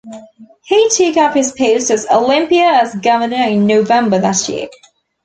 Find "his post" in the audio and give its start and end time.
1.35-1.91